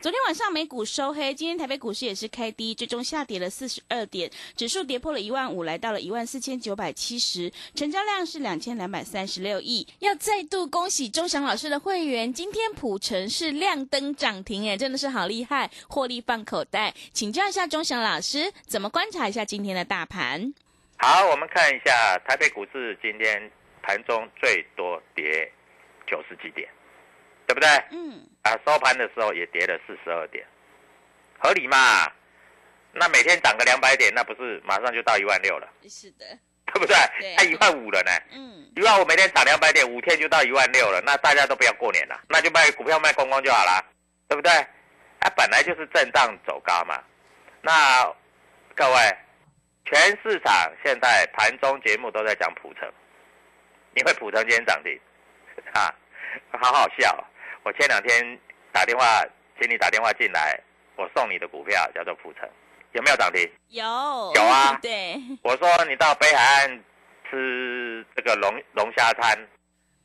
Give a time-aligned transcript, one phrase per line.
[0.00, 9.84] 昨天晚上美股收黑，今天台北股市也是开低，最终下跌了四十二点，指数跌破了一万五，来到了一万四千九百七十，成交量是两千两百三十六亿。
[9.98, 16.94] 要再度恭喜钟祥老师的会员，今天普城是亮灯涨停，哎，真的是好厉害，获利放口袋。
[17.12, 20.54] 请教一下钟祥老师，怎么观察一下今天的大盘？
[20.98, 23.50] 好，我们看一下台北股市今天
[23.82, 25.50] 盘中最多跌
[26.06, 26.68] 九十几点。
[27.48, 27.68] 对不对？
[27.90, 28.28] 嗯。
[28.42, 30.46] 啊，收盘的时候也跌了四十二点，
[31.40, 31.76] 合理嘛？
[32.92, 35.68] 那每天涨个两百点，那不是马上就到一万六了？
[35.88, 36.24] 是的。
[36.72, 36.94] 对不对？
[37.36, 38.10] 还一万五了呢。
[38.30, 38.70] 嗯。
[38.76, 41.02] 一万五每天涨两百点，五天就到一万六了。
[41.04, 43.84] 那大家都不要过年了，那就卖股票卖光光就好了，
[44.28, 44.52] 对不对？
[44.52, 47.02] 啊，本来就是震荡走高嘛。
[47.62, 48.04] 那
[48.76, 49.16] 各位，
[49.86, 52.88] 全市场现在盘中节目都在讲普成，
[53.94, 55.00] 因为普成今天涨停，
[55.72, 55.92] 啊，
[56.52, 57.24] 好好笑。
[57.68, 58.38] 我前两天
[58.72, 59.22] 打电话，
[59.60, 60.58] 请你打电话进来，
[60.96, 62.48] 我送你的股票叫做普城，
[62.92, 63.46] 有没有涨停？
[63.68, 63.84] 有，
[64.36, 64.72] 有啊。
[64.80, 66.82] 对，我说你到北海岸
[67.28, 69.38] 吃这个龙龙虾餐，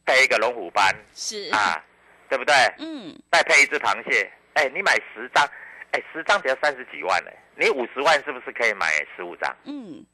[0.06, 1.81] 配一个龙虎斑，是啊，
[2.28, 2.53] 对不对？
[2.80, 3.17] 嗯。
[3.31, 5.50] 再配一只螃蟹，哎，你买十张，
[5.91, 7.31] 哎，十张只要三十几万呢。
[7.56, 9.56] 你五十万是不是可以买十五张？
[9.64, 10.06] 嗯。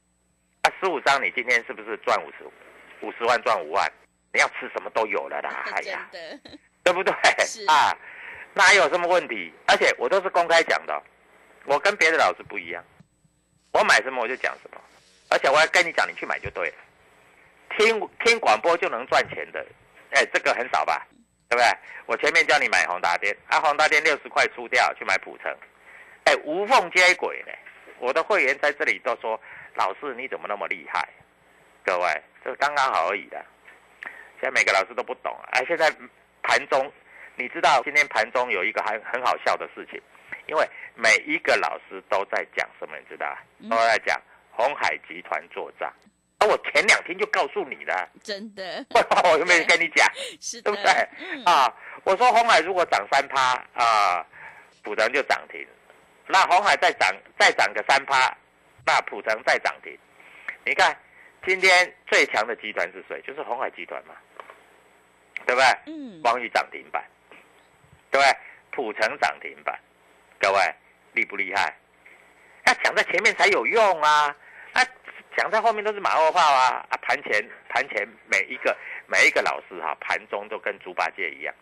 [0.62, 2.44] 啊，十五张你今天是不是赚五十？
[3.04, 3.92] 五十万赚五万，
[4.32, 5.64] 你要吃什么都有了啦。
[5.74, 6.08] 哎呀。
[6.82, 7.14] 对不对
[7.68, 7.96] 啊？
[8.52, 9.52] 哪有什么问题？
[9.68, 11.02] 而且我都是公开讲的，
[11.64, 12.84] 我跟别的老师不一样，
[13.72, 14.80] 我买什么我就讲什么，
[15.30, 16.74] 而且我要跟你讲，你去买就对了。
[17.78, 19.64] 听听广播就能赚钱的，
[20.10, 21.06] 哎，这个很少吧？
[21.48, 21.66] 对不对？
[22.06, 25.56] 我前面叫你买宏达电，啊，宏达电六十块出掉去买普成，
[26.24, 27.52] 哎，无缝接轨呢。
[28.00, 29.40] 我的会员在这里都说，
[29.74, 31.08] 老师你怎么那么厉害？
[31.84, 33.40] 各位，这刚刚好而已的。
[34.40, 35.88] 现在每个老师都不懂，哎，现在。
[36.42, 36.92] 盘中，
[37.36, 40.00] 你知道今天盘中有一个很很好笑的事情，
[40.46, 43.36] 因为每一个老师都在讲什么，你知道
[43.68, 44.20] 都在讲
[44.50, 45.88] 红海集团作战。
[46.38, 50.08] 啊我前两天就告诉你了，真的， 我有没有跟你讲？
[50.40, 50.90] 是，对不对？
[51.44, 51.70] 啊，
[52.02, 54.24] 我说红海如果涨三趴啊，
[54.82, 55.62] 普成就涨停；
[56.26, 58.34] 那红海再涨再涨个三趴，
[58.86, 59.94] 那普成再涨停。
[60.64, 60.96] 你看
[61.46, 63.20] 今天最强的集团是谁？
[63.20, 64.14] 就是红海集团嘛。
[65.46, 65.66] 对不对？
[65.86, 67.04] 嗯，光裕涨停板，
[68.10, 68.36] 对不对？
[68.72, 69.78] 普成涨停板，
[70.38, 70.58] 各位
[71.12, 71.74] 厉不厉害？
[72.66, 74.36] 要讲在前面才有用啊！
[74.74, 74.80] 啊，
[75.36, 76.86] 讲在后面都是马后炮啊！
[76.88, 78.76] 啊，盘前盘前每一个
[79.08, 81.52] 每一个老师哈，盘中都跟猪八戒一样，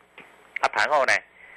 [0.61, 1.13] 啊，盘后呢，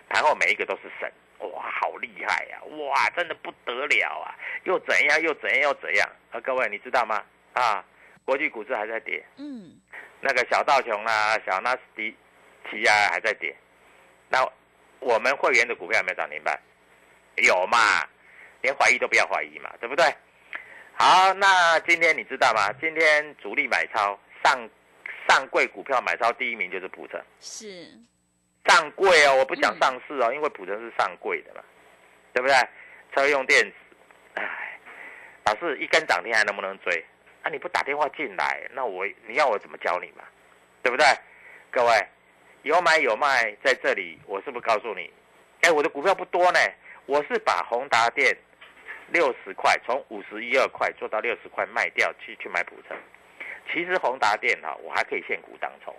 [0.07, 2.61] 盘后每一个都是神，哇，好厉害呀！
[2.63, 4.33] 哇，真的不得了啊！
[4.63, 6.09] 又怎样又怎样又怎样？
[6.31, 7.21] 啊，各位你知道吗？
[7.53, 7.83] 啊，
[8.23, 9.80] 国际股市还在跌，嗯。
[10.21, 12.15] 那个小道琼啊，小纳斯迪
[12.69, 13.55] 奇啊还在跌，
[14.29, 14.47] 那
[14.99, 16.59] 我们会员的股票有没有涨停板？
[17.37, 17.77] 有嘛？
[18.61, 20.05] 连怀疑都不要怀疑嘛，对不对？
[20.93, 22.71] 好，那今天你知道吗？
[22.79, 24.69] 今天主力买超上
[25.27, 27.89] 上柜股票买超第一名就是普成，是
[28.67, 31.63] 上柜哦，我不讲上市哦，因为普成是上柜的嘛，
[32.33, 32.55] 对不对？
[33.15, 33.73] 车用电子，
[34.35, 34.79] 哎，
[35.45, 37.03] 老师一根涨停还能不能追？
[37.43, 37.49] 啊！
[37.49, 40.23] 你不打电话进来，那我你要我怎么教你嘛？
[40.83, 41.05] 对不对？
[41.71, 42.07] 各位，
[42.63, 45.11] 有买有卖在这里，我是不是告诉你？
[45.61, 46.59] 哎，我的股票不多呢，
[47.05, 48.35] 我是把宏达电
[49.09, 52.95] 六十块从五十一二块做到六十块卖掉去去买普成。
[53.71, 55.95] 其实宏达电哈，我还可以现股当冲。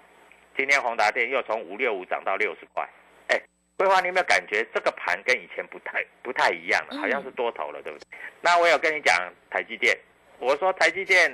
[0.56, 2.88] 今天宏达电又从五六五涨到六十块。
[3.28, 3.40] 哎，
[3.76, 6.98] 桂花，你有没有感觉这个盘跟以前不太不太一样了？
[6.98, 8.06] 好像是多头了，对不对？
[8.40, 9.16] 那我有跟你讲
[9.50, 9.98] 台积电。
[10.42, 11.32] 我说台积电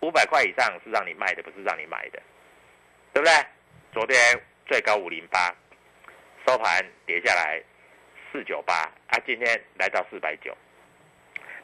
[0.00, 2.20] 五百块以上是让你卖的，不是让你买的，
[3.14, 3.32] 对不对？
[3.94, 4.18] 昨天
[4.66, 5.54] 最高五零八，
[6.46, 7.58] 收盘跌下来
[8.30, 8.74] 四九八
[9.06, 10.54] 啊，今天来到四百九。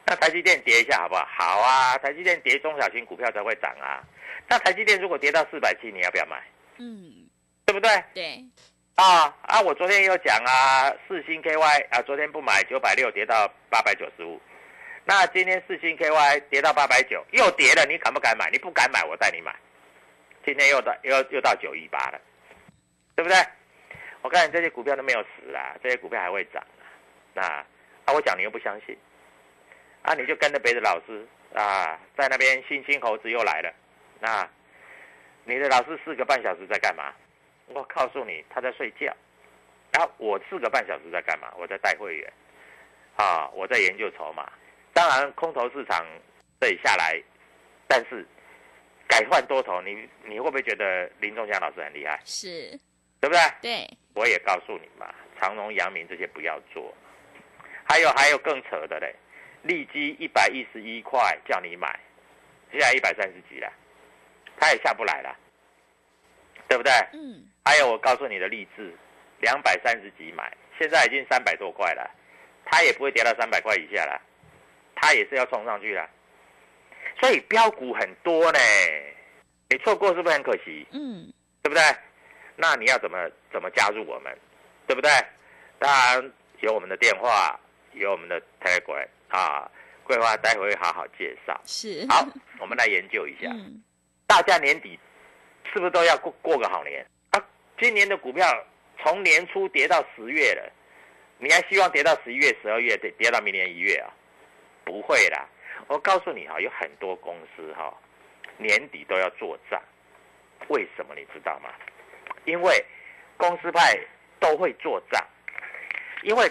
[0.07, 1.27] 那台积电跌一下好不好？
[1.27, 4.03] 好啊，台积电跌，中小型股票才会涨啊。
[4.49, 6.43] 那台积电如果跌到四百七，你要不要买？
[6.79, 7.29] 嗯，
[7.67, 8.03] 对不对？
[8.15, 8.43] 对。
[8.95, 9.61] 啊啊！
[9.61, 14.41] 我昨天有讲啊，四星 KY 啊，昨天不买九百六跌到八百九十五。
[15.09, 18.51] 那今天四星 KY 跌到八百九，又跌了，你敢不敢买？
[18.51, 19.57] 你不敢买，我带你买。
[20.45, 22.21] 今天又到又又到九一八了，
[23.17, 23.39] 对不对？
[24.21, 26.85] 我看你这些股票都没有死啊，这些股票还会涨啊。
[27.33, 28.95] 那啊，我讲你又不相信，
[30.03, 33.73] 啊，你就跟着别的老师啊，在那边星星猴子又来了。
[34.21, 34.47] 那
[35.45, 37.15] 你的老师四个半小时在干嘛？
[37.69, 39.07] 我告诉你，他在睡觉。
[39.91, 41.51] 然后我四个半小时在干嘛？
[41.57, 42.31] 我在带会员，
[43.17, 44.47] 啊，我在研究筹码。
[44.99, 46.05] 当然，空头市场
[46.61, 47.23] 这里下来，
[47.87, 48.27] 但是
[49.07, 52.21] 改换多头，你你会不会觉得林仲祥老师很厉害？
[52.25, 52.77] 是，
[53.21, 53.41] 对不对？
[53.63, 56.93] 对，我也告诉你嘛，长荣、阳明这些不要做。
[57.89, 59.15] 还有还有更扯的嘞，
[59.63, 61.97] 利基一百一十一块叫你买，
[62.73, 63.73] 现在一百三十几了，
[64.59, 65.33] 它也下不来了，
[66.67, 66.93] 对不对？
[67.13, 68.93] 嗯，还有我告诉你的励志，
[69.39, 72.11] 两百三十几买，现在已经三百多块了，
[72.65, 74.21] 它也不会跌到三百块以下了，
[75.01, 76.09] 它也是要冲上去了。
[77.21, 78.59] 所以标股很多呢，
[79.69, 80.87] 你错过是不是很可惜？
[80.91, 81.83] 嗯，对不对？
[82.57, 84.37] 那你要怎么怎么加入我们，
[84.87, 85.11] 对不对？
[85.79, 87.59] 当然有我们的电话，
[87.93, 89.71] 有我们的 Telegram 啊，
[90.03, 91.61] 桂花待会会好好介绍。
[91.65, 92.27] 是，好，
[92.59, 93.81] 我们来研究一下，嗯，
[94.27, 94.99] 大家年底
[95.73, 97.45] 是不是都要过过个好年啊？
[97.79, 98.45] 今年的股票
[99.01, 100.73] 从年初跌到十月了，
[101.39, 104.11] 你还希望跌到十一月、十二月，跌跌到明年一月啊？
[104.89, 105.47] 不会啦！
[105.87, 107.95] 我告诉你哈，有很多公司哈，
[108.57, 109.79] 年底都要做账，
[110.69, 111.69] 为什么你知道吗？
[112.47, 112.83] 因为
[113.37, 114.01] 公司派
[114.41, 115.23] 都会做账，
[116.23, 116.51] 因为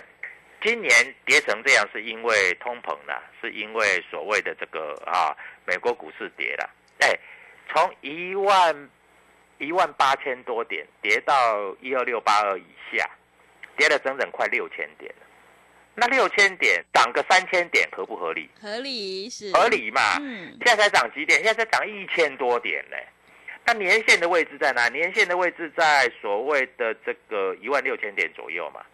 [0.62, 0.92] 今年
[1.26, 5.36] 跌成这样，是因为通膨啦，是因为所谓的这个啊，
[5.66, 6.70] 美国股市跌了，
[7.00, 7.18] 哎，
[7.74, 8.90] 从一万
[9.58, 13.10] 一万八千多点跌到一二六八二以下，
[13.76, 15.27] 跌了整整快六千点了。
[16.00, 18.48] 那六千点涨个三千点合不合理？
[18.62, 20.18] 合理是，合，理嘛？
[20.22, 21.44] 嗯，现在才涨几点？
[21.44, 22.96] 现在才涨一千多点呢。
[23.66, 24.88] 那年线的位置在哪？
[24.90, 28.86] 年线的位置在所谓的这个一万六千点左右嘛，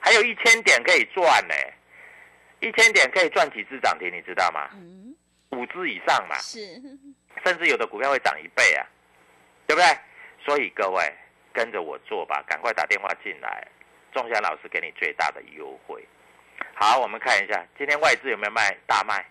[0.00, 1.54] 还有一千点可以赚呢。
[2.60, 4.68] 一千点可以赚几只涨停，你知道吗？
[4.74, 5.16] 嗯，
[5.52, 6.60] 五只以上嘛，是，
[7.42, 8.84] 甚至有的股票会涨一倍啊，
[9.66, 9.98] 对不对？
[10.44, 11.10] 所以各位
[11.54, 13.66] 跟着我做吧，赶快打电话进来，
[14.12, 16.06] 仲祥老师给你最大的优惠。
[16.74, 19.24] 好，我们看一下今天外资有没有卖大卖？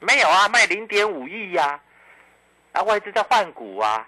[0.00, 1.80] 没有啊，卖零点五亿呀。
[2.72, 4.06] 啊，外资在换股啊。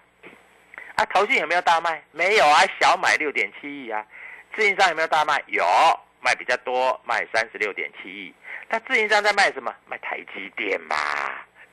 [0.94, 2.02] 啊，投信有没有大卖？
[2.12, 4.06] 没有啊，小买六点七亿啊。
[4.54, 5.42] 自营商有没有大卖？
[5.46, 5.64] 有，
[6.20, 8.34] 卖比较多，卖三十六点七亿。
[8.68, 9.74] 那自营商在卖什么？
[9.86, 10.96] 卖台积电嘛，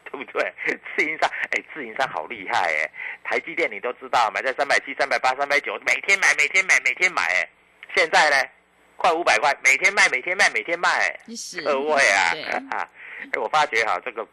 [0.05, 0.53] 对不对？
[0.95, 2.89] 自营商，哎，自营商好厉害哎。
[3.23, 7.47] 台积电你都知道，买在三百七、三百八、三百九，每天买，每天买，每天买哎。
[7.95, 8.49] 现在呢，
[8.97, 11.17] 快五百块，每天卖，每天卖，每天卖。
[11.35, 12.89] 是，各位啊对，啊，
[13.31, 14.27] 哎，我发觉哈，这个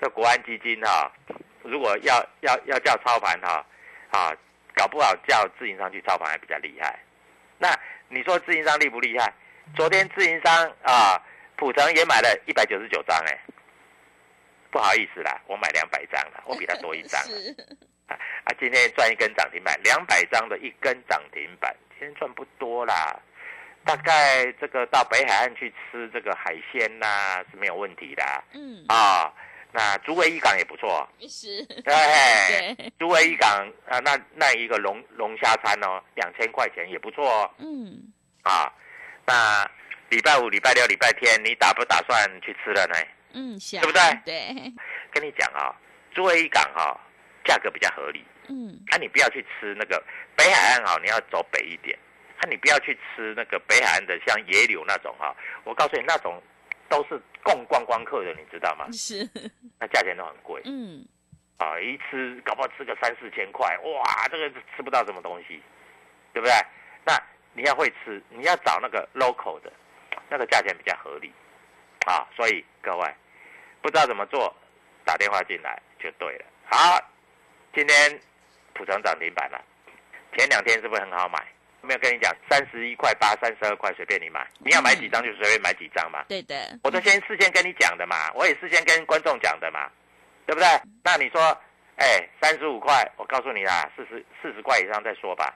[0.00, 1.10] 这国安基金哈，
[1.62, 3.64] 如果要要要叫操盘哈，
[4.10, 4.30] 啊，
[4.74, 6.98] 搞不好叫自营商去操盘还比较厉害。
[7.58, 7.74] 那
[8.08, 9.32] 你说自营商厉不厉害？
[9.74, 11.20] 昨天自营商啊，
[11.56, 13.40] 普城也买了一百九十九张，哎，
[14.70, 17.18] 不好意思啦，我买两百张了，我比他多一张。
[18.08, 23.18] 啊，今天赚一根涨停板，两百张的一根涨停板，今天赚不多啦。
[23.84, 28.22] 大概这个到北海岸去吃这个海鲜呐、是没有问题的。
[28.24, 29.32] 啊嗯，啊
[29.74, 37.50] 那竹围渔港也不错，是， 对，对，竹围渔港啊，那那一个龙龙虾餐哦，两千块钱也不错哦。
[37.58, 38.12] 嗯，
[38.42, 38.70] 啊。
[39.24, 39.64] 那
[40.10, 42.94] 礼拜五、礼拜六、礼拜天，你打不打算去吃了呢？
[43.32, 44.02] 嗯，想，对不对？
[44.26, 44.72] 对，
[45.10, 45.74] 跟你讲啊、
[46.12, 47.00] 竹围渔港哈、
[47.44, 48.22] 价格比较合理。
[48.48, 50.02] 嗯，啊，你不要去吃那个
[50.36, 51.98] 北海岸哦，你要走北一点。
[52.42, 55.34] 啊，你不要去吃那个北海岸的，像野柳那种哈。
[55.62, 56.42] 我告诉你，那种
[56.88, 58.90] 都是供观光客的，你知道吗？
[58.90, 59.28] 是，
[59.78, 61.06] 那价钱都很贵嗯，
[61.58, 65.62] 啊，一吃搞不好吃个三四千块，哇，这个吃不到什么东西，
[66.32, 66.52] 对不对？
[67.04, 67.16] 那
[67.52, 69.72] 你要会吃，你要找那个 local 的，
[70.28, 71.32] 那个价钱比较合理
[72.06, 72.26] 啊。
[72.34, 73.14] 所以各位
[73.80, 74.52] 不知道怎么做，
[75.04, 76.44] 打电话进来就对了。
[76.64, 76.98] 好，
[77.72, 78.20] 今天
[78.74, 79.64] 普成涨停板了，
[80.36, 81.38] 前两天是不是很好买？
[81.82, 86.24] 没有跟你讲，三十一块八、三十二块随便你买，你要买几张就随便买几张嘛。
[86.28, 89.90] 对的，我都先事先跟你讲的嘛，我也事先跟观众讲的嘛，
[90.46, 90.66] 对不对？
[91.02, 91.40] 那你说，
[91.96, 95.54] 哎，三十五块，我告诉你啦，四十四十块以上再说吧。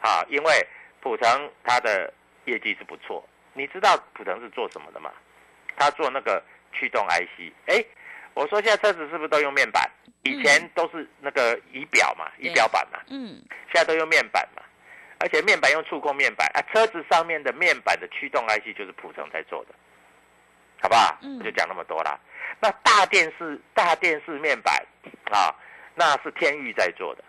[0.00, 0.66] 好，因为
[1.00, 2.12] 普成它的
[2.44, 5.12] 业绩是不错，你知道普成是做什么的吗？
[5.76, 7.52] 他做那个驱动 IC。
[7.66, 7.84] 哎，
[8.34, 9.90] 我说现在车子是不是都用面板？
[10.24, 14.62] 以前都是那个仪表嘛，仪表板嘛，嗯，现在都用面板嘛，
[15.22, 19.74] 而且面板用触控面板啊，车子上面的面板的驱动 IC 就是普成在做的，
[20.80, 21.16] 好不好？
[21.22, 22.18] 嗯就讲那么多啦。
[22.60, 24.84] 那大电视大电视面板
[25.30, 25.54] 啊，
[25.94, 27.22] 那是天域在做的，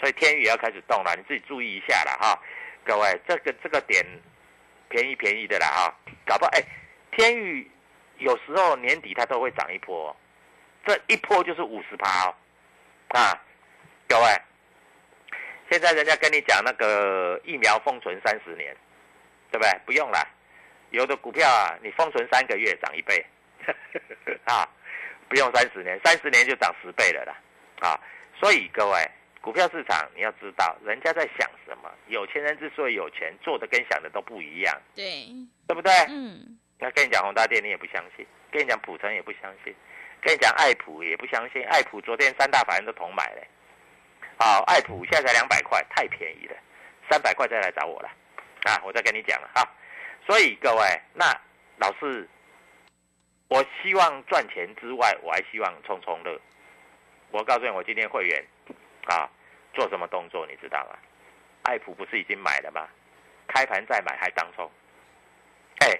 [0.00, 2.38] 所以天域也要开始动了，你自己注意一下了哈，
[2.84, 4.04] 各位，这个这个点
[4.88, 5.94] 便宜便宜的啦哈，
[6.26, 6.62] 搞不好哎，
[7.12, 7.70] 天域
[8.18, 10.16] 有时候年底它都会涨一波哦，
[10.86, 12.34] 这一波就是五十趴哦，
[13.08, 13.40] 啊，
[14.08, 14.42] 各位，
[15.70, 18.74] 现在人家跟你讲那个疫苗封存三十年，
[19.50, 19.70] 对不对？
[19.84, 20.26] 不用了，
[20.90, 23.24] 有的股票啊，你封存三个月涨一倍，
[24.44, 24.68] 啊，
[25.28, 27.36] 不用三十年，三十年就涨十倍了啦，
[27.80, 28.00] 啊，
[28.40, 29.10] 所以各位，
[29.40, 35.26] 股票市场你要知道，人家在想什么，有钱人之所以有钱，做的跟想的都不一样，对，
[35.66, 35.92] 对不对？
[36.08, 39.74] 嗯，那跟你讲宏达电，你也不相信；跟你讲普成也不相信；
[40.22, 41.62] 跟你讲爱普也不相信。
[41.66, 43.46] 爱普昨天三大法人都同买嘞，
[44.38, 46.56] 好，爱普现在才两百块，太便宜了，
[47.10, 48.08] 三百块再来找我了，
[48.64, 49.68] 啊，我再跟你讲了哈。
[50.26, 51.26] 所以各位，那
[51.78, 52.28] 老师，
[53.48, 56.40] 我希望赚钱之外，我还希望冲冲乐。
[57.30, 58.44] 我告诉你，我今天会员
[59.06, 59.28] 啊
[59.74, 60.96] 做什么动作，你知道吗？
[61.64, 62.88] 爱普不是已经买了吗？
[63.48, 64.70] 开盘再买还当冲，
[65.80, 65.98] 哎。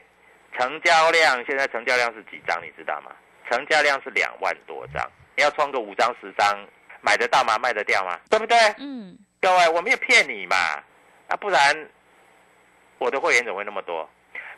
[0.56, 2.58] 成交量现在成交量是几张？
[2.64, 3.14] 你知道吗？
[3.48, 6.66] 成交量是两万多张，你要冲个五张十张，
[7.00, 7.58] 买得到吗？
[7.58, 8.18] 卖得掉吗？
[8.30, 8.56] 对不对？
[8.78, 10.56] 嗯，各位，我没有骗你嘛，
[11.28, 11.88] 啊，不然
[12.98, 14.08] 我的会员怎么会那么多？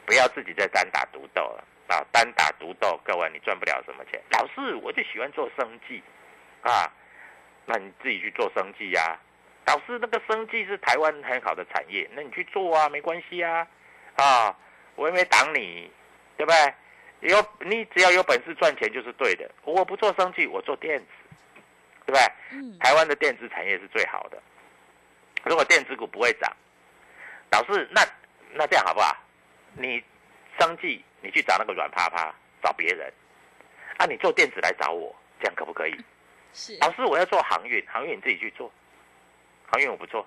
[0.06, 2.02] 不要自己再单打独斗了啊！
[2.10, 4.20] 单打独斗，各位你赚不了什么钱。
[4.30, 6.02] 老师，我就喜欢做生计
[6.62, 6.90] 啊，
[7.66, 9.16] 那你自己去做生计呀、
[9.66, 13.66] 老师，那个生计是台湾很好的产业，那你去做啊，没关系啊，
[14.16, 14.56] 啊，
[14.96, 15.90] 我也没挡你，
[16.36, 16.74] 对不对？
[17.30, 19.48] 有你只要有本事赚钱就是对的。
[19.62, 21.06] 我不做生计，我做电子，
[22.10, 22.32] 对不对？
[22.52, 24.42] 嗯，台湾的电子产业是最好的。
[25.44, 26.52] 如果电子股不会涨，
[27.52, 28.02] 老师，那
[28.52, 29.16] 那这样好不好？
[29.74, 30.02] 你
[30.58, 33.12] 生计你去找那个软趴趴，找别人，
[33.98, 35.96] 啊，你做电子来找我，这样可不可以？
[36.52, 38.70] 是，老师，我要做航运，航运你自己去做，
[39.70, 40.26] 航运我不做。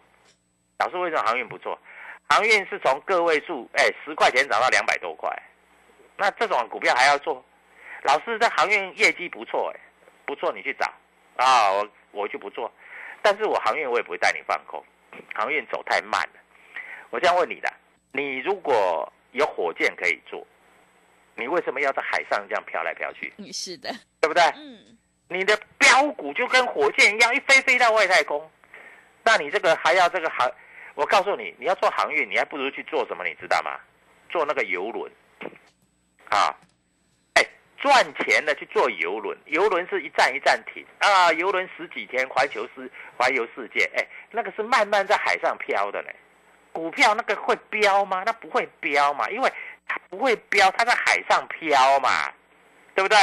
[0.79, 1.77] 老师，为什么航运不做？
[2.29, 5.29] 航运是从个位数，哎，十块钱涨到两百多块，
[6.15, 7.43] 那这种股票还要做？
[8.03, 9.79] 老师，这航运业绩不错，哎，
[10.25, 10.89] 不错，你去找
[11.35, 12.71] 啊，我我就不做。
[13.21, 14.83] 但是我航运我也不会带你放空，
[15.33, 16.39] 航运走太慢了。
[17.09, 17.71] 我这样问你的，
[18.11, 20.45] 你如果有火箭可以做，
[21.35, 23.33] 你为什么要在海上这样飘来飘去？
[23.37, 24.43] 嗯是的，对不对？
[24.55, 24.97] 嗯，
[25.29, 28.49] 你的标股就跟火箭一样，一飞飞到外太空。
[29.23, 30.51] 那你这个还要这个航？
[30.95, 33.23] 我告诉你，你要做航运，你还不如去做什么？
[33.23, 33.79] 你知道吗？
[34.29, 35.11] 做那个游轮
[36.29, 36.55] 啊！
[37.89, 46.09] 哎，赚钱的去做游轮，游轮是一站一站停啊，游轮十几天环球世环游世界，哎，那个是慢慢在海上飘的呢。
[46.71, 48.23] 股票那个会飙吗？
[48.25, 49.51] 那不会飙嘛，因为
[49.87, 52.31] 它不会飙，它在海上飘嘛，
[52.95, 53.17] 对不对？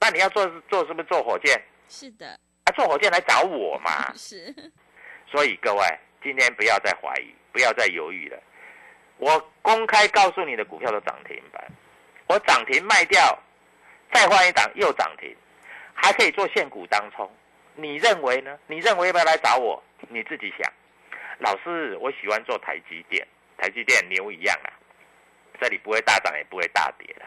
[0.00, 1.60] 那你要做做是不是做火箭？
[1.88, 2.26] 是的，
[2.64, 4.12] 啊，坐火箭来找我嘛。
[4.16, 4.54] 是，
[5.26, 5.82] 所以各位，
[6.22, 8.38] 今天不要再怀疑，不要再犹豫了。
[9.18, 11.62] 我公开告诉你的股票都涨停板，
[12.26, 13.38] 我涨停卖掉，
[14.14, 15.36] 再换一档又涨停，
[15.92, 17.28] 还可以做现股当冲。
[17.74, 18.56] 你认为呢？
[18.68, 19.82] 你认为要不要来找我？
[20.08, 20.72] 你自己想。
[21.40, 23.26] 老师，我喜欢做台积电，
[23.58, 24.70] 台积电牛一样啊，
[25.60, 27.26] 这里不会大涨也不会大跌的。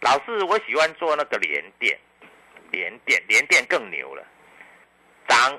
[0.00, 1.96] 老师，我喜欢做那个联电，
[2.72, 4.26] 联电联电更牛了，
[5.28, 5.56] 涨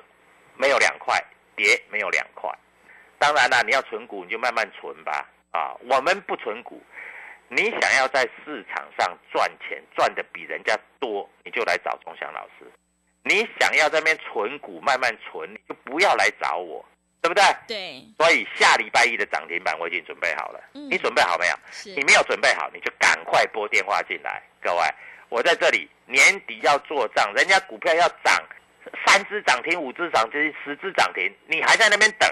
[0.58, 1.18] 没有两块，
[1.56, 2.54] 跌没有两块。
[3.18, 5.26] 当然了，你要存股你就慢慢存吧。
[5.52, 6.84] 啊，我们不存股，
[7.50, 12.66] 你想要在市场上赚钱，赚的比人家多，你就来找钟祥老师。
[13.24, 16.84] 你想要在那边存股慢慢存，你就不要来找我，
[17.22, 17.44] 对不对？
[17.68, 21.56] 对，所以下礼拜一的涨停板我已经准备好了，嗯你准备好没有？
[21.72, 24.42] 是你，没有准备好，你就赶快拨电话进来。
[24.62, 24.82] 各位，
[25.30, 28.42] 我在这里年底要做账，人家股票要涨，
[29.06, 32.32] 三只涨停、五只涨停、十只涨停，你还在那边等，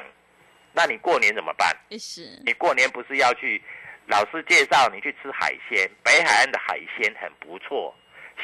[0.74, 1.76] 那你过年怎么办？
[2.00, 3.62] 是，你过年不是要去
[4.08, 5.90] 老师介绍你去吃海鲜？
[6.04, 7.94] 北海岸的海鲜很不错，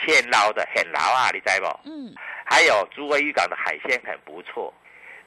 [0.05, 1.65] 现捞的很捞啊，你知不？
[1.85, 2.13] 嗯，
[2.45, 4.73] 还有竹围渔港的海鲜很不错。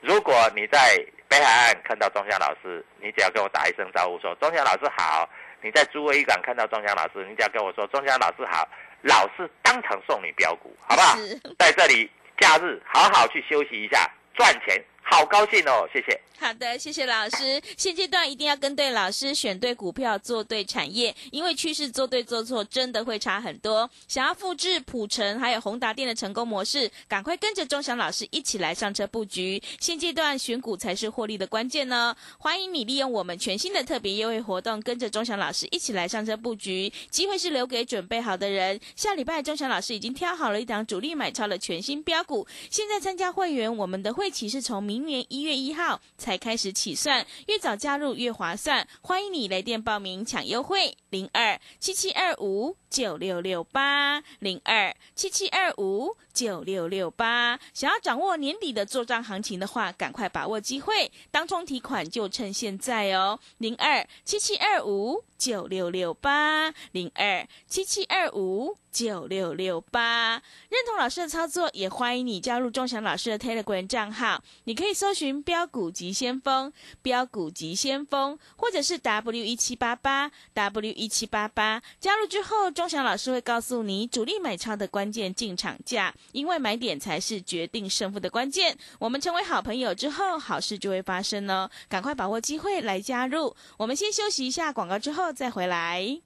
[0.02, 5.28] 如果你在北海岸看到钟祥老师，你只要跟我打一声招呼说钟祥老师好。
[5.62, 8.68] 你在竹围渔港看到钟祥老师，你只要跟我说钟祥老师好，
[9.00, 11.16] 老师当场送你标股，好不好？
[11.58, 16.20] 在这里假日好好去休息一下，赚钱好高兴哦，谢谢。
[16.38, 17.62] 好的，谢谢老师。
[17.78, 23.88] 现阶段一定要跟对老师，选对股票，做对产业，因为趋势做对做错真的会差很多。
[24.06, 29.62] 想要复制普成还有宏达电的成功模式，赶快跟着钟祥老师一起来上车布局。
[29.80, 32.14] 现阶段选股才是获利的关键呢。
[32.36, 36.92] 欢迎你利用我们全新的特别优惠活动，跟着钟祥老师一起来上车布局。
[37.08, 38.78] 机会是留给准备好的人。
[38.94, 46.00] 下礼拜钟祥老师已经挑好了一档主力买超的全新标股，现在参加会员，我们的会期是从明明年一月一号。
[46.16, 48.88] 才开始起算，越早加入越划算。
[49.02, 57.60] 欢迎你来电报名抢优惠，零二七七二五九六六八零二七七二五九六六八。
[57.74, 70.42] 想要掌握年底的做账行情的话，赶快把握机会，当冲提款就趁现在哦，零二七七二五九六六八零二七七二五九六六八。
[70.70, 76.06] 认同老师的操作，也欢迎你加入钟祥老师的 Telegram 账号，你可以搜寻标股级。
[76.16, 76.72] 先锋
[77.02, 88.78] 标股及先锋，或者是 W 一七八八 W 一七八八，加入之后，钟钟祥老师会告诉你主力买超的关键进场价，因为买点才是决定胜负的关键。
[89.00, 93.56] 我们成为好朋友之后，好事就会发生哦，赶快把握机会来加入。
[93.76, 96.20] 我们先休息一下广告，之后再回来。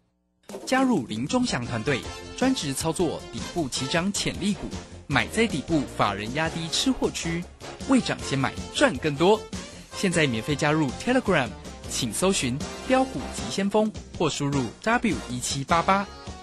[0.66, 2.02] 加入林钟祥团队，
[2.36, 4.68] 专职操作底部起涨潜力股，
[5.06, 7.42] 买在底部，法人压低吃货区，
[7.88, 9.40] 未涨先买赚更多。
[9.94, 11.48] 现在免费加入 Telegram，
[11.88, 16.06] 请搜寻“标股急先锋”或输入 “w 一七八八”，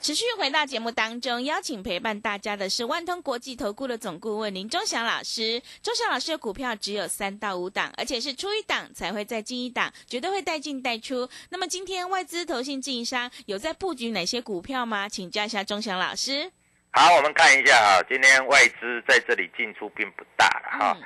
[0.00, 5.60] 持续回到节目当中，邀请陪伴大家的是万通国际投顾的总顾问林忠祥老师。
[5.82, 11.28] 忠祥老师的股票只有三到五档，而且是出一档才会再进一档，绝对会带进带出。
[11.50, 15.06] 那么今天外资、投信、自营商有在布局哪些股票吗？
[15.06, 16.50] 请教一下忠祥老师。
[16.92, 20.96] 好，我们看一下啊，今天外资在这里进出并不大了哈，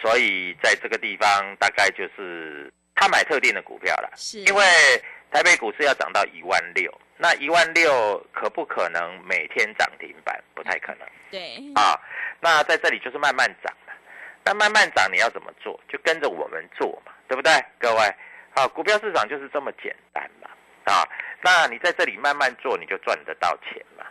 [0.00, 4.64] 所以在这个地方大概就是他买特定的股票了，是因为
[5.32, 6.88] 台北股市要涨到一万六。
[7.16, 10.42] 那一万六可不可能每天涨停板？
[10.54, 11.08] 不太可能。
[11.30, 11.98] 对啊，
[12.40, 13.92] 那在这里就是慢慢涨嘛。
[14.44, 15.80] 那慢慢涨你要怎么做？
[15.88, 17.52] 就跟着我们做嘛，对不对？
[17.78, 18.14] 各位，
[18.54, 20.48] 啊，股票市场就是这么简单嘛。
[20.84, 21.06] 啊，
[21.40, 24.04] 那你在这里慢慢做，你就赚得到钱嘛。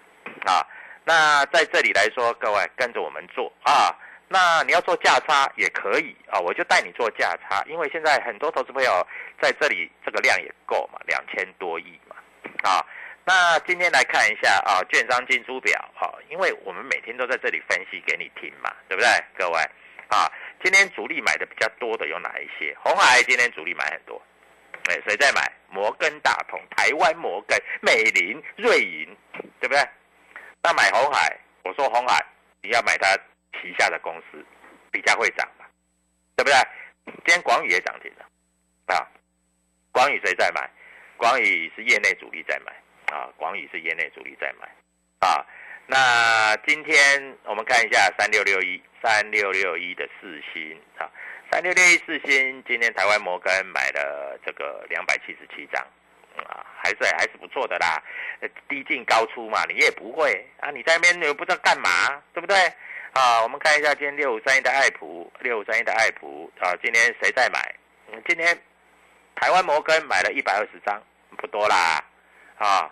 [0.52, 0.66] 啊，
[1.04, 3.96] 那在这里来说，各位跟着我们做啊。
[4.30, 9.08] 那你要做价差也可以啊，我就带你做价差，因为现在很多投资朋友
[9.40, 12.16] 在这里这个量也够嘛，两千多亿嘛。
[12.64, 12.86] 啊，
[13.26, 19.60] 那今天来看一下啊，券商进出表哈，因为我们每天都在这里分析给你听嘛，对不对，各位？
[20.08, 20.32] 啊，
[20.64, 22.76] 今天主力买的比较多的有哪一些？
[22.82, 24.22] 红海今天主力买很多，
[24.90, 25.52] 哎，谁在买？
[25.70, 29.18] 摩根大通、台湾摩根、美林、瑞银，
[29.60, 29.84] 对不对？
[30.62, 32.24] 那买红海，我说红海，
[32.62, 33.08] 你要买它
[33.60, 34.46] 旗下的公司，
[34.92, 35.66] 比较会涨嘛，
[36.36, 36.56] 对不对？
[37.26, 39.08] 今天广宇也涨停了，啊，
[39.92, 40.70] 广宇谁在买？
[41.18, 42.72] 广宇是业内主力在买
[43.16, 44.68] 啊，广宇是业内主力在买
[45.20, 45.46] 啊。
[45.86, 51.10] 那今天我们看一下三六六一三六六一的四星啊，
[51.52, 55.82] 三六六一四星今天台湾摩根买了这个两百七十七张
[56.38, 58.02] 啊，还是还是不错的啦。
[58.68, 62.58] 低进高出嘛，你也不会啊，你在那边又不知道干嘛，对不对
[63.14, 63.44] 啊？
[63.44, 67.60] 我们看一下今天六五三一的爱普，六五三一的爱普啊，今天谁在买？
[68.12, 68.58] 嗯今天
[69.36, 71.02] 台湾摩根买了一百二十张。
[71.36, 72.00] 不多啦，
[72.58, 72.88] 啊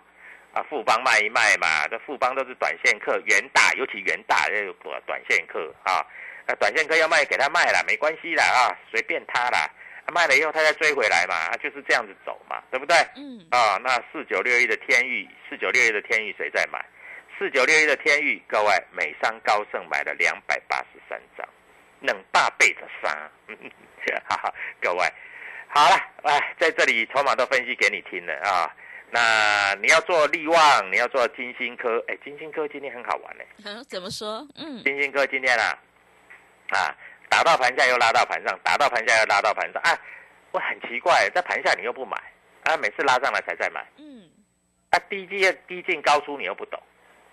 [0.51, 4.73] 啊，富邦卖一卖嘛，这富邦都是短线客，元大尤其元大这个
[5.05, 6.03] 短线客啊，
[6.47, 9.69] 那短线客要卖给他卖了，没关系啦啊，随便他啦，
[10.11, 12.97] 卖了以后他再追回来嘛，啊就是这样子走嘛，对不对？
[13.15, 13.45] 嗯。
[13.51, 16.83] 啊，那四九六一的天域，四九六一的天域谁在买？
[17.37, 21.47] 四九六一的天域，各位美商高盛买了两百八十三张，
[22.01, 23.29] 冷大背着杀，
[24.27, 25.05] 哈哈，各位。
[25.73, 28.69] 好了，哎，在这里筹码都分析给你听了啊。
[29.09, 33.83] 那你要做利旺，你要做金星科，哎，金星科今天很好玩呢。
[33.87, 34.45] 怎么说？
[34.57, 35.77] 嗯，金星科今天啊，
[36.71, 36.95] 啊，
[37.29, 39.97] 打到盘下又拉到盘上，打到盘下又拉到盘上，啊，
[40.51, 42.17] 我很奇怪，在盘下你又不买，
[42.63, 43.85] 啊，每次拉上来才再买。
[43.97, 44.29] 嗯，
[44.89, 46.81] 啊，低进低进高出你又不懂，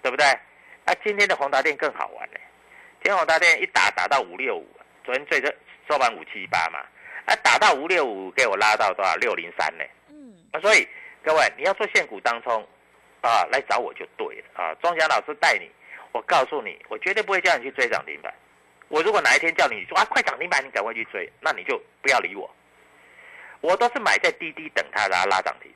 [0.01, 0.24] 对不对？
[0.85, 2.38] 啊，今天的宏达电更好玩呢。
[3.03, 4.66] 今天宏达电一打打到五六五，
[5.05, 5.40] 昨天最
[5.88, 6.79] 收盘五七八嘛。
[7.29, 9.85] 啊，打到五六五，给我拉到多少六零三呢？
[10.09, 10.88] 嗯，啊，所以
[11.23, 12.67] 各位你要做现股当中，
[13.21, 14.75] 啊，来找我就对了啊。
[14.81, 15.71] 庄祥老师带你，
[16.12, 18.33] 我告诉你，我绝对不会叫你去追涨停板，
[18.88, 22.51] 我如果哪一天叫你说啊快涨停板，你赶快去追，那你就不要理我。
[23.61, 25.71] 我都是买在低低等它拉拉涨停，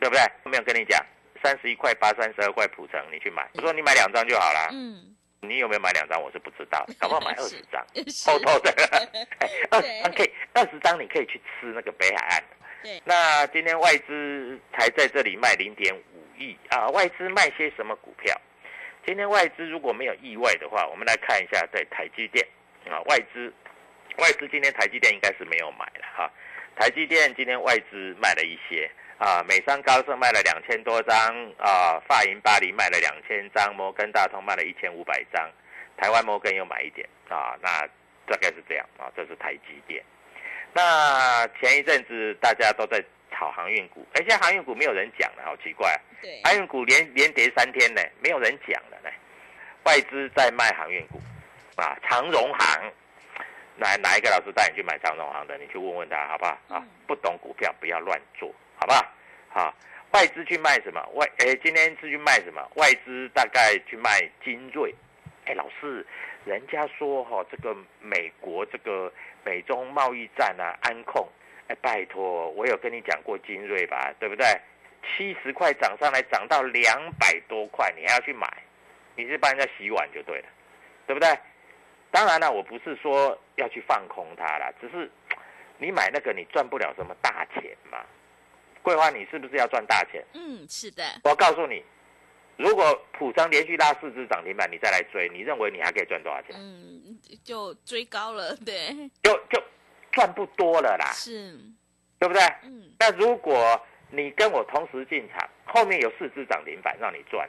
[0.00, 0.20] 对不对？
[0.42, 1.00] 我没有跟你讲
[1.42, 3.48] 三十一块八、三十二块普成，你去买。
[3.54, 4.70] 我说你买两张就好了。
[4.72, 5.14] 嗯，
[5.48, 6.20] 你有没有买两张？
[6.22, 8.70] 我是不知道， 搞不好买二十张，是偷偷的。
[9.70, 12.44] 二十张可以，二十张你可以去吃那个北海岸。
[12.82, 18.34] 对，那今天外资才在这里卖零点五亿啊，外资卖些什么股票？
[19.04, 22.46] 今天外资如果没有意外的话，我们来看一下在台积电
[22.90, 23.52] 啊，外资
[24.18, 26.30] 外资今天台积电应该是没有买了哈。
[26.76, 31.16] 台积电今天外资卖了一些啊，美商高盛卖了两千多张
[31.58, 35.50] 啊，发银巴黎卖了两千张，摩根大通卖了一千五百张，
[35.96, 37.80] 台湾摩根又买一点啊，那
[38.26, 40.04] 大概是这样啊，这是台积电。
[40.72, 43.02] 那前一阵子大家都在
[43.32, 49.10] 炒航运股，哎，现在航运股没有人讲了，好奇怪、啊，对，航运股连连跌三天呢，没有人讲了呢。
[49.84, 51.18] 外资在卖航运股
[51.76, 52.92] 啊，长荣航，
[53.76, 55.56] 哪哪一个老师带你去买长荣航的？
[55.56, 56.50] 你去问问他好不好？
[56.50, 59.74] 啊嗯，不懂股票不要乱做，好不好？
[60.12, 61.04] 外资去卖什么？
[61.14, 62.66] 外哎，今天是去卖什么？
[62.76, 64.08] 外资大概去卖
[64.42, 64.94] 精锐。
[65.44, 66.06] 哎，老师，
[66.44, 69.12] 人家说哈、这个美国这个
[69.44, 71.28] 美中贸易战啊，安控，
[71.68, 74.46] 哎，拜托，我有跟你讲过精锐吧，对不对？
[75.02, 78.46] 七十块涨上来，涨到两百多块，你还要去买？
[79.16, 80.48] 你是帮人家洗碗就对了，
[81.06, 81.28] 对不对？
[82.10, 85.10] 当然了，我不是说要去放空它啦，只是
[85.78, 87.98] 你买那个你赚不了什么大钱嘛。
[88.86, 90.24] 桂花，你是不是要赚大钱？
[90.32, 91.82] 嗯，是的，我告诉你，
[92.56, 96.54] 如果普成连续拉四只涨停板，你再来追，你认为你还可以赚多少钱？
[96.54, 98.94] 嗯，就追高了，对，
[99.24, 99.60] 就就
[100.12, 101.58] 赚不多了啦，是，
[102.20, 102.40] 对不对？
[102.62, 107.44] 嗯，那如果你跟我同时进场，后面有四只涨停板让你赚，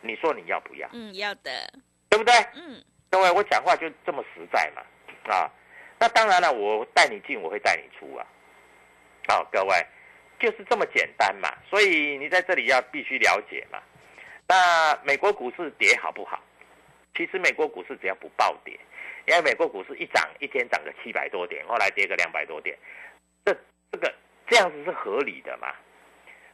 [0.00, 0.88] 你说你要不要？
[0.92, 1.72] 嗯，要的，
[2.08, 2.34] 对不对？
[2.54, 4.82] 嗯，各位，我讲话就这么实在嘛，
[5.32, 5.48] 啊，
[6.00, 8.26] 那当然了，我带你进，我会带你出啊。
[9.28, 9.86] 好、各位，
[10.40, 11.48] 就是这么简单嘛。
[11.68, 13.78] 所以你在这里要必须了解嘛。
[14.48, 16.42] 那美国股市跌好不好？
[17.14, 18.78] 其实美国股市只要不暴跌，
[19.26, 22.76] 因为美国股市一涨一天涨个七百多点，后来跌个两百多点，
[23.44, 23.56] 这
[23.92, 24.12] 这个
[24.48, 25.74] 这样子是合理的嘛？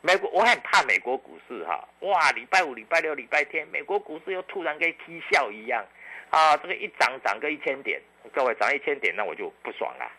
[0.03, 5.85] 美国我很怕美国股市哈，哇，礼拜五、礼拜六、礼拜天，美国股市又突然跟踢笑一样
[6.31, 8.01] 啊，这个一涨涨个一千点，
[8.33, 10.11] 各位涨一千点，那我就不爽了。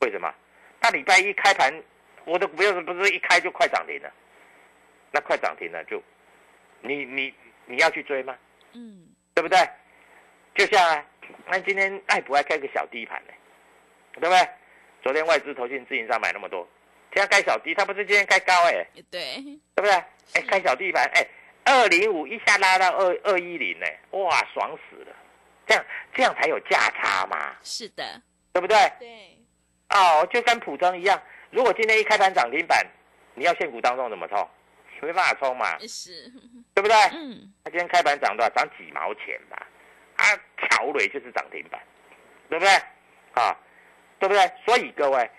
[0.00, 0.32] 为什么？
[0.80, 1.72] 那礼拜一开盘，
[2.30, 4.12] 我的股票是不是一开就快涨停了？
[5.10, 6.00] 那快涨停了就，
[6.80, 7.34] 你你
[7.66, 8.36] 你要去追吗？
[8.72, 9.58] 嗯，对不对？
[10.54, 11.04] 就像啊，
[11.48, 13.32] 那今天爱普爱开个小低盘呢，
[14.12, 14.48] 对不对？
[15.02, 16.68] 昨天外资投信自营商买那么多，
[17.12, 19.42] 今天开小低，他不是今天开高哎、对，
[19.74, 19.90] 对不对？
[20.34, 21.26] 哎，开小低盘，哎，
[21.64, 25.16] 二零五一下拉到二二一零呢，哇，爽死了！
[25.66, 28.76] 这样这样才有价差嘛，是的，对不对？
[29.00, 29.36] 对，
[29.88, 32.86] 哦，就跟普通一样，如果今天一开盘涨停板，
[33.34, 34.48] 你要现股当中怎么冲？
[35.02, 36.30] 你没办法冲嘛，是，
[36.74, 36.94] 对不对？
[37.12, 38.50] 嗯，它今天开盘涨多少？
[38.50, 39.66] 涨几毛钱吧？
[40.16, 40.24] 啊，
[40.58, 41.80] 条蕊就是涨停板，
[42.50, 42.70] 对不对？
[43.32, 43.56] 啊，
[44.18, 44.52] 对不对？
[44.66, 45.30] 所以各位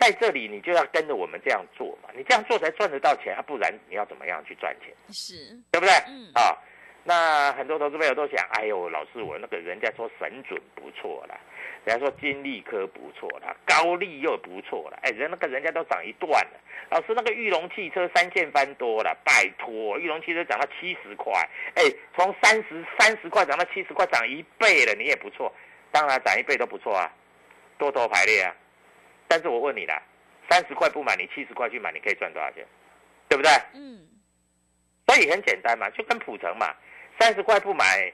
[0.00, 4.88] 在这里你就要跟着我们这样做嘛，你这样做才赚得到钱啊，不然你要怎么样去赚钱？
[5.10, 5.92] 是，对不对？
[6.08, 6.56] 嗯啊，
[7.04, 11.38] 那很多投资朋友都想，哎呦，老师，我那个人家说神准不错啦，
[11.84, 16.60] 人家说金利科不错啦，高利又不错啦，哎，人那个人家都涨一段了。
[16.90, 21.32] 老师，那个玉龙汽车三线翻多了，拜托，玉龙汽车涨到七十块，
[21.74, 21.82] 哎，
[22.14, 25.52] 从三十三十块涨到七十块，涨一倍了，你也不错。
[25.90, 27.10] 当然涨一倍都不错啊，
[27.78, 28.54] 多头排列啊。
[29.26, 30.00] 但是我问你啦，
[30.48, 32.64] 三十块不买，你七十块去买，你可以赚多少钱？
[33.28, 33.50] 对不对？
[33.74, 34.06] 嗯，
[35.06, 36.74] 所以很简单嘛，就跟普成嘛，
[37.18, 38.12] 三十块不买，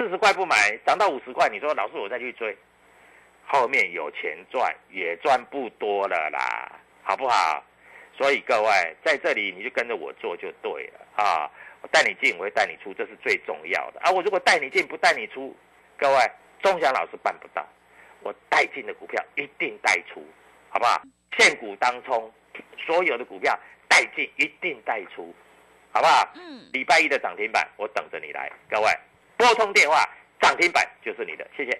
[0.00, 2.56] 四十块不买，涨到五十块，你说老师我再去追，
[3.46, 7.62] 后面有钱赚也赚不多了啦，好不好？
[8.16, 11.50] 所以各位在这里你就跟着我做就对了啊！
[11.82, 14.10] 我带你进，我会带你出，这是最重要的啊！
[14.10, 15.54] 我如果带你进不带你出，
[15.98, 16.30] 各位
[16.62, 17.62] 钟祥老师办不到，
[18.22, 20.26] 我带进的股票一定带出，
[20.70, 21.02] 好不好？
[21.36, 22.32] 现股当冲，
[22.78, 23.54] 所有的股票
[23.86, 25.34] 带进一定带出，
[25.92, 26.26] 好不好？
[26.36, 28.86] 嗯，礼拜一的涨停板，我等着你来，各位
[29.40, 30.06] 拨通电话，
[30.40, 31.70] 涨停板就是你的，谢谢。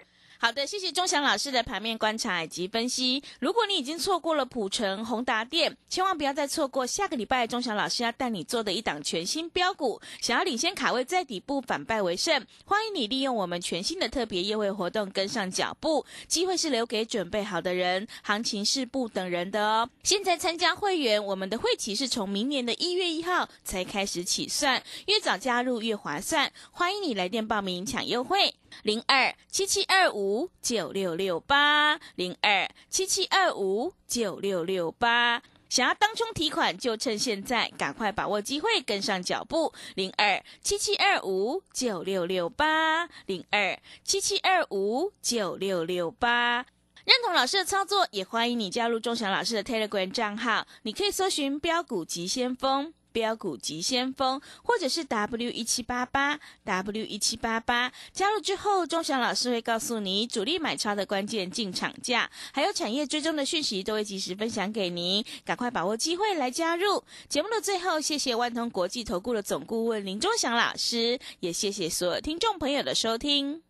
[0.42, 3.22] 好的，谢谢钟祥老师的盘面观察以及分析。
[3.40, 10.00] 如果你已经错过了普城、宏达店，千万不要再错过下个礼拜钟祥老师要带你做的一档全新标股。
[10.22, 16.06] 想要领先卡位在底部，反败为胜，欢迎你利用我们全新的特别优惠活动跟上脚步。
[16.26, 19.90] 机会是留给准备好的人，行情是不等人的哦。
[20.04, 26.50] 现在参加会员，我们的会期是从明年的一月一号才开始起算，越早加入越划算。
[26.70, 28.54] 欢迎你来电报名抢优惠。
[28.82, 35.42] 零二七七二五九六六八，零二七七二五九六六八。
[35.68, 39.72] 想要当冲提款，就趁现在，赶快把握机会，跟上脚步。
[39.94, 46.66] 零二七七二五九六六八，零二七七二五九六六八。
[47.04, 52.92] 认同老师的操作，也欢迎你加入钟祥老师的 Telegram 账号，你可以搜寻“标股急先锋”。
[53.12, 65.24] 标股急先锋，或者是 W 一七八八 W 一七八八，加入之后，钟祥老师会告诉你主力买超的关键进场价，还有产业追踪的讯息，都会及时分享给您。
[65.44, 73.69] 赶快把握机会来加入节目的最后，谢谢万通国际投顾的总顾问林钟祥老师，也谢谢所有听众朋友的收听。